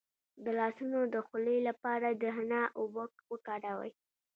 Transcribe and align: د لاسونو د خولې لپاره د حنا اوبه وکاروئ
د 0.43 0.45
لاسونو 0.59 0.99
د 1.13 1.15
خولې 1.27 1.57
لپاره 1.67 2.07
د 2.11 2.23
حنا 2.35 2.63
اوبه 2.79 3.03
وکاروئ 3.31 3.91